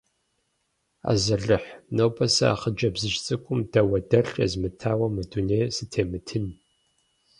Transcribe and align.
Азалыхь, 1.11 1.69
нобэ 1.95 2.25
сэ 2.35 2.45
а 2.53 2.55
хъыджэбзыжь 2.59 3.19
цӀыкӀум 3.25 3.59
дауэдэлъ 3.71 4.33
езмытауэ 4.45 5.07
мы 5.13 5.23
дунейм 5.31 5.69
сытемытын. 5.75 6.45